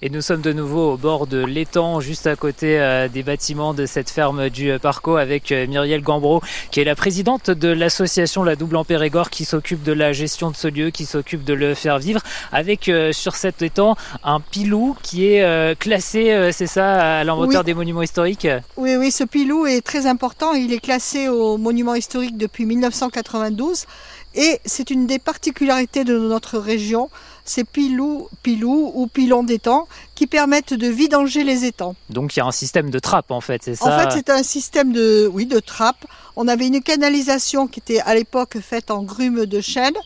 Et 0.00 0.10
nous 0.10 0.22
sommes 0.22 0.42
de 0.42 0.52
nouveau 0.52 0.92
au 0.92 0.96
bord 0.96 1.26
de 1.26 1.44
l'étang, 1.44 1.98
juste 1.98 2.28
à 2.28 2.36
côté 2.36 2.78
euh, 2.78 3.08
des 3.08 3.24
bâtiments 3.24 3.74
de 3.74 3.84
cette 3.84 4.10
ferme 4.10 4.48
du 4.48 4.70
euh, 4.70 4.78
Parco, 4.78 5.16
avec 5.16 5.50
euh, 5.50 5.66
Muriel 5.66 6.02
Gambreau, 6.02 6.40
qui 6.70 6.78
est 6.78 6.84
la 6.84 6.94
présidente 6.94 7.50
de 7.50 7.66
l'association 7.66 8.44
La 8.44 8.54
Double 8.54 8.76
en 8.76 8.84
Périgord, 8.84 9.28
qui 9.28 9.44
s'occupe 9.44 9.82
de 9.82 9.90
la 9.90 10.12
gestion 10.12 10.52
de 10.52 10.56
ce 10.56 10.68
lieu, 10.68 10.90
qui 10.90 11.04
s'occupe 11.04 11.42
de 11.42 11.52
le 11.52 11.74
faire 11.74 11.98
vivre, 11.98 12.20
avec 12.52 12.88
sur 13.10 13.34
cet 13.34 13.60
étang 13.60 13.96
un 14.22 14.38
pilou 14.38 14.96
qui 15.02 15.26
est 15.26 15.76
classé, 15.80 16.50
c'est 16.52 16.68
ça, 16.68 17.18
à 17.18 17.24
l'inventaire 17.24 17.64
des 17.64 17.74
monuments 17.74 18.02
historiques? 18.02 18.46
Oui, 18.76 18.94
oui, 18.96 19.10
ce 19.10 19.24
pilou 19.24 19.66
est 19.66 19.80
très 19.80 20.06
important. 20.06 20.52
Il 20.52 20.72
est 20.72 20.78
classé 20.78 21.28
au 21.28 21.58
monument 21.58 21.96
historique 21.96 22.36
depuis 22.36 22.66
1992 22.66 23.86
et 24.34 24.60
c'est 24.64 24.90
une 24.90 25.06
des 25.06 25.18
particularités 25.18 26.04
de 26.04 26.18
notre 26.18 26.58
région, 26.58 27.10
ces 27.44 27.64
pilous, 27.64 28.28
pilous 28.42 28.92
ou 28.94 29.06
pilons 29.06 29.42
d'étang 29.42 29.88
qui 30.14 30.26
permettent 30.26 30.74
de 30.74 30.86
vidanger 30.86 31.44
les 31.44 31.64
étangs. 31.64 31.94
Donc 32.10 32.36
il 32.36 32.40
y 32.40 32.42
a 32.42 32.46
un 32.46 32.52
système 32.52 32.90
de 32.90 32.98
trappe 32.98 33.30
en 33.30 33.40
fait, 33.40 33.62
c'est 33.64 33.74
ça 33.74 33.86
En 33.86 33.98
fait, 33.98 34.16
c'est 34.16 34.30
un 34.30 34.42
système 34.42 34.92
de, 34.92 35.28
oui, 35.32 35.46
de 35.46 35.60
trappe. 35.60 36.04
On 36.36 36.46
avait 36.46 36.66
une 36.66 36.82
canalisation 36.82 37.66
qui 37.66 37.80
était 37.80 38.00
à 38.00 38.14
l'époque 38.14 38.58
faite 38.60 38.90
en 38.90 39.02
grume 39.02 39.46
de 39.46 39.60
chêne 39.60 39.96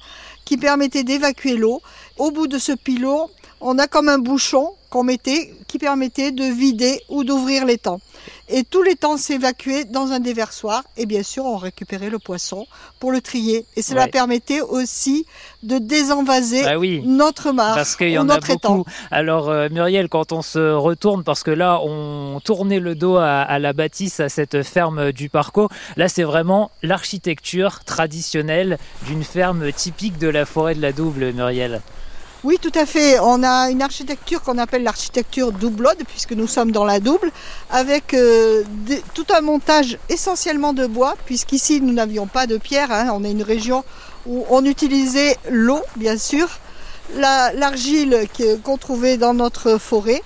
qui 0.45 0.57
permettait 0.57 1.05
d'évacuer 1.05 1.57
l'eau. 1.57 1.83
Au 2.19 2.31
bout 2.31 2.47
de 2.47 2.59
ce 2.59 2.73
pilon, 2.73 3.29
on 3.61 3.79
a 3.79 3.87
comme 3.87 4.09
un 4.09 4.19
bouchon 4.19 4.75
qu'on 4.91 5.05
mettait 5.05 5.55
qui 5.67 5.79
permettait 5.79 6.33
de 6.33 6.45
vider 6.45 7.01
ou 7.09 7.25
d'ouvrir 7.25 7.65
l'étang. 7.65 8.01
Et 8.55 8.65
tout 8.65 8.83
l'étang 8.83 9.16
s'évacuait 9.16 9.87
dans 9.87 10.12
un 10.12 10.20
déversoir 10.20 10.84
et 10.98 11.06
bien 11.06 11.23
sûr 11.23 11.47
on 11.47 11.56
récupérait 11.56 12.11
le 12.11 12.19
poisson 12.19 12.66
pour 13.01 13.11
le 13.11 13.23
trier. 13.23 13.65
Et 13.77 13.83
cela 13.83 14.09
permettait 14.09 14.61
aussi 14.61 15.25
de 15.62 15.78
désenvaser 15.78 16.62
bah 16.62 16.75
notre 17.05 17.52
mare 17.52 17.75
parce 17.75 17.97
qu'il 17.97 18.11
y 18.11 18.19
en 18.19 18.28
a 18.28 18.38
beaucoup. 18.41 18.84
Alors 19.11 19.48
euh, 19.48 19.70
Muriel, 19.70 20.11
quand 20.11 20.33
on 20.33 20.42
se 20.42 20.73
retourne, 20.73 21.25
parce 21.25 21.42
que 21.42 21.51
là 21.51 21.80
on 21.83 22.41
tournait 22.45 22.78
le 22.78 22.95
dos 22.95 23.16
à, 23.16 23.59
la 23.59 23.72
bâtisse, 23.72 24.20
à 24.20 24.28
cette 24.28 24.62
ferme 24.62 25.12
du 25.12 25.31
Parco, 25.31 25.70
là 25.97 26.11
c'est 26.11 26.22
vraiment 26.22 26.70
l'architecture 26.83 27.84
traditionnelle 27.84 28.78
d'une 29.06 29.25
ferme 29.25 29.72
typique 29.72 30.19
de 30.19 30.28
la 30.28 30.44
forêt 30.44 30.75
de 30.75 30.83
la 30.83 30.92
Double, 30.92 31.33
Muriel. 31.33 31.81
Oui, 32.45 32.59
tout 32.61 32.73
à 32.75 32.87
fait. 32.87 33.21
On 33.21 33.45
a 33.45 33.71
une 33.71 33.83
architecture 33.83 34.43
qu'on 34.43 34.59
appelle 34.59 34.83
l'architecture 34.83 35.53
doublode, 35.53 36.03
puisque 36.09 36.33
nous 36.33 36.49
sommes 36.49 36.73
dans 36.73 36.84
la 36.84 36.99
double, 36.99 37.31
avec 37.71 38.15
euh, 38.15 38.65
tout 39.15 39.27
un 39.33 39.41
montage 39.41 39.97
essentiellement 40.09 40.73
de 40.73 40.87
bois, 40.89 41.15
puisqu'ici 41.25 41.81
nous 41.81 41.93
n'avions 41.93 42.27
pas 42.27 42.49
de 42.49 42.57
pierre. 42.57 42.91
Hein. 42.91 43.11
On 43.15 43.23
est 43.23 43.31
une 43.31 43.45
région 43.45 43.84
où 44.27 44.45
on 44.51 44.65
utilisait 44.65 45.37
l'eau, 45.49 45.81
bien 45.95 46.17
sûr, 46.17 46.49
l'argile 47.15 48.27
qu'on 48.65 48.77
trouvait 48.77 49.19
dans 49.19 49.34
notre 49.34 49.79
forêt, 49.79 50.21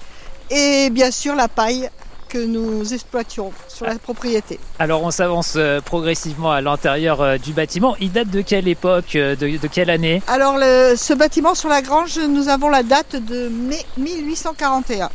et 0.48 0.88
bien 0.88 1.10
sûr 1.10 1.34
la 1.34 1.48
paille 1.48 1.90
que 2.28 2.38
nous 2.38 2.92
exploitions 2.92 3.52
sur 3.68 3.86
la 3.86 3.98
propriété. 3.98 4.58
Alors 4.78 5.02
on 5.02 5.10
s'avance 5.10 5.54
euh, 5.56 5.80
progressivement 5.80 6.52
à 6.52 6.60
l'intérieur 6.60 7.20
euh, 7.20 7.38
du 7.38 7.52
bâtiment. 7.52 7.96
Il 8.00 8.12
date 8.12 8.30
de 8.30 8.40
quelle 8.40 8.68
époque, 8.68 9.16
euh, 9.16 9.36
de, 9.36 9.66
quelle 9.66 9.90
année? 9.90 10.22
Alors 10.26 10.56
ce 10.58 11.14
bâtiment 11.14 11.54
sur 11.54 11.68
la 11.68 11.82
grange, 11.82 12.18
nous 12.18 12.48
avons 12.48 12.68
la 12.68 12.82
date 12.82 13.16
de 13.16 13.48
mai 13.48 13.84
1841. 13.96 15.10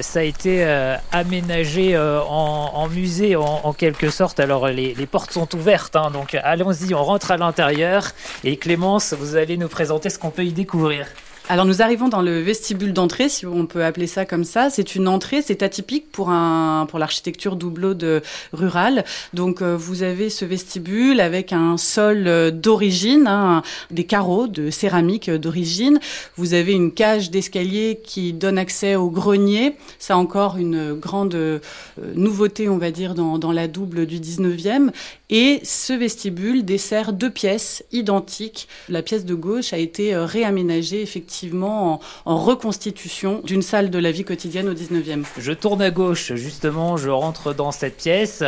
ça 0.00 0.18
a 0.18 0.22
été 0.22 0.64
aménagé 1.12 1.96
en, 1.98 2.88
musée 2.88 3.36
en, 3.36 3.72
quelque 3.72 4.10
sorte. 4.10 4.40
Alors 4.40 4.68
les, 4.68 4.94
portes 5.06 5.32
sont 5.32 5.54
ouvertes, 5.54 5.96
hein. 5.96 6.10
donc 6.12 6.34
allons-y, 6.34 6.94
on 6.94 7.04
rentre 7.04 7.30
à 7.30 7.36
l'intérieur. 7.36 8.12
Et 8.44 8.56
Clémence, 8.56 9.14
vous 9.18 9.36
allez 9.36 9.56
nous 9.56 9.68
présenter 9.68 10.10
ce 10.10 10.18
qu'on 10.18 10.30
peut 10.30 10.44
y 10.44 10.52
découvrir. 10.52 11.06
Alors 11.48 11.64
nous 11.64 11.80
arrivons 11.80 12.08
dans 12.08 12.22
le 12.22 12.40
vestibule 12.40 12.92
d'entrée, 12.92 13.28
si 13.28 13.46
on 13.46 13.66
peut 13.66 13.84
appeler 13.84 14.08
ça 14.08 14.26
comme 14.26 14.42
ça. 14.42 14.68
C'est 14.68 14.96
une 14.96 15.06
entrée, 15.06 15.42
c'est 15.42 15.62
atypique 15.62 16.10
pour 16.10 16.30
un 16.30 16.86
pour 16.86 16.98
l'architecture 16.98 17.54
doubleau 17.54 17.94
de 17.94 18.20
rurale. 18.52 19.04
Donc 19.32 19.62
euh, 19.62 19.76
vous 19.76 20.02
avez 20.02 20.28
ce 20.28 20.44
vestibule 20.44 21.20
avec 21.20 21.52
un 21.52 21.76
sol 21.76 22.26
euh, 22.26 22.50
d'origine, 22.50 23.28
hein, 23.28 23.62
des 23.92 24.02
carreaux 24.02 24.48
de 24.48 24.70
céramique 24.70 25.30
d'origine. 25.30 26.00
Vous 26.36 26.52
avez 26.52 26.72
une 26.72 26.90
cage 26.90 27.30
d'escalier 27.30 28.00
qui 28.02 28.32
donne 28.32 28.58
accès 28.58 28.96
au 28.96 29.08
grenier. 29.08 29.76
C'est 30.00 30.14
encore 30.14 30.56
une 30.56 30.94
grande 30.94 31.36
euh, 31.36 31.60
nouveauté, 32.16 32.68
on 32.68 32.78
va 32.78 32.90
dire, 32.90 33.14
dans, 33.14 33.38
dans 33.38 33.52
la 33.52 33.68
double 33.68 34.06
du 34.06 34.18
19e. 34.18 34.90
Et 35.30 35.60
ce 35.62 35.92
vestibule 35.92 36.64
dessert 36.64 37.12
deux 37.12 37.30
pièces 37.30 37.84
identiques. 37.92 38.66
La 38.88 39.02
pièce 39.02 39.24
de 39.24 39.34
gauche 39.34 39.72
a 39.72 39.78
été 39.78 40.16
réaménagée 40.16 41.02
effectivement 41.02 41.35
en, 41.62 42.00
reconstitution 42.24 43.40
d'une 43.44 43.62
salle 43.62 43.90
de 43.90 43.98
la 43.98 44.10
vie 44.10 44.24
quotidienne 44.24 44.68
au 44.68 44.74
19e. 44.74 45.24
Je 45.38 45.52
tourne 45.52 45.82
à 45.82 45.90
gauche, 45.90 46.34
justement, 46.34 46.96
je 46.96 47.10
rentre 47.10 47.54
dans 47.54 47.72
cette 47.72 47.96
pièce. 47.96 48.42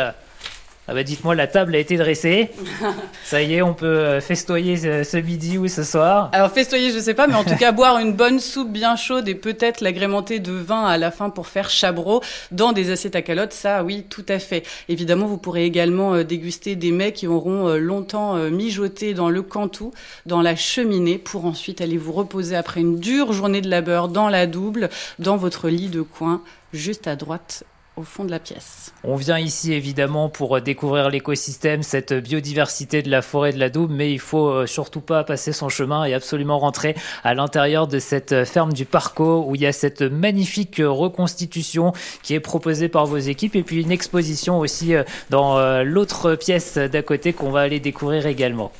Ah 0.91 0.95
bah 0.95 1.03
dites-moi, 1.03 1.35
la 1.35 1.45
table 1.45 1.75
a 1.75 1.77
été 1.77 1.97
dressée. 1.97 2.49
Ça 3.23 3.43
y 3.43 3.53
est, 3.53 3.61
on 3.61 3.75
peut 3.75 3.85
euh, 3.85 4.21
festoyer 4.21 5.03
ce, 5.03 5.17
midi 5.17 5.59
ou 5.59 5.67
ce 5.67 5.83
soir. 5.83 6.31
Alors 6.33 6.49
festoyer, 6.49 6.91
je 6.91 6.97
sais 6.97 7.13
pas, 7.13 7.27
mais 7.27 7.35
en 7.35 7.43
tout 7.43 7.55
cas 7.57 7.71
boire 7.71 7.99
une 7.99 8.13
bonne 8.13 8.39
soupe 8.39 8.71
bien 8.71 8.95
chaude 8.95 9.29
et 9.29 9.35
peut-être 9.35 9.81
l'agrémenter 9.81 10.39
de 10.39 10.51
vin 10.51 10.85
à 10.85 10.97
la 10.97 11.11
fin 11.11 11.29
pour 11.29 11.45
faire 11.45 11.69
chabreau 11.69 12.23
dans 12.49 12.71
des 12.71 12.89
assiettes 12.89 13.15
à 13.15 13.21
calotte, 13.21 13.53
ça 13.53 13.83
oui, 13.83 14.03
tout 14.09 14.25
à 14.29 14.39
fait. 14.39 14.65
Évidemment, 14.87 15.27
vous 15.27 15.37
pourrez 15.37 15.63
également 15.63 16.15
euh, 16.15 16.23
déguster 16.23 16.75
des 16.75 16.91
mets 16.91 17.13
qui 17.13 17.27
auront 17.27 17.67
euh, 17.67 17.77
longtemps 17.77 18.33
mijoté 18.49 19.13
dans 19.13 19.29
le 19.29 19.43
cantou, 19.43 19.91
dans 20.25 20.41
la 20.41 20.55
cheminée, 20.55 21.19
pour 21.19 21.45
ensuite 21.45 21.81
aller 21.81 21.97
vous 21.97 22.13
reposer 22.13 22.55
après 22.55 22.81
une 22.81 22.99
dure 22.99 23.31
journée 23.31 23.61
de 23.61 23.69
labeur 23.69 24.07
dans 24.07 24.27
la 24.27 24.47
double, 24.47 24.89
dans 25.19 25.37
votre 25.37 25.69
lit 25.69 25.89
de 25.89 26.01
coin, 26.01 26.41
juste 26.73 27.05
à 27.05 27.15
droite 27.15 27.63
fond 28.03 28.23
de 28.23 28.31
la 28.31 28.39
pièce. 28.39 28.93
On 29.03 29.15
vient 29.15 29.39
ici 29.39 29.73
évidemment 29.73 30.29
pour 30.29 30.59
découvrir 30.61 31.09
l'écosystème, 31.09 31.83
cette 31.83 32.13
biodiversité 32.13 33.01
de 33.01 33.09
la 33.09 33.21
forêt 33.21 33.53
de 33.53 33.59
la 33.59 33.69
Double, 33.69 33.93
mais 33.93 34.11
il 34.11 34.19
faut 34.19 34.47
euh, 34.47 34.65
surtout 34.65 35.01
pas 35.01 35.23
passer 35.23 35.51
son 35.51 35.69
chemin 35.69 36.05
et 36.05 36.13
absolument 36.13 36.59
rentrer 36.59 36.95
à 37.23 37.33
l'intérieur 37.33 37.87
de 37.87 37.99
cette 37.99 38.45
ferme 38.45 38.73
du 38.73 38.85
Parco 38.85 39.45
où 39.47 39.55
il 39.55 39.61
y 39.61 39.65
a 39.65 39.73
cette 39.73 40.01
magnifique 40.01 40.81
reconstitution 40.83 41.93
qui 42.23 42.33
est 42.33 42.39
proposée 42.39 42.89
par 42.89 43.05
vos 43.05 43.17
équipes 43.17 43.55
et 43.55 43.63
puis 43.63 43.81
une 43.81 43.91
exposition 43.91 44.59
aussi 44.59 44.95
euh, 44.95 45.03
dans 45.29 45.57
euh, 45.57 45.83
l'autre 45.83 46.35
pièce 46.35 46.77
d'à 46.77 47.01
côté 47.01 47.33
qu'on 47.33 47.51
va 47.51 47.61
aller 47.61 47.79
découvrir 47.79 48.25
également. 48.25 48.71